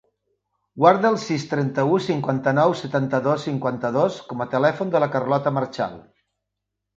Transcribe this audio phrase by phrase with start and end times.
[0.83, 5.97] Guarda el sis, trenta-u, cinquanta-nou, setanta-dos, cinquanta-dos com a telèfon de la Carlota Marchal.